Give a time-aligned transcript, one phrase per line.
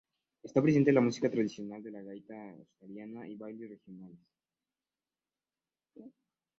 [0.41, 4.19] Esta presente la música tradicional de la gaita asturiana y bailes regionales.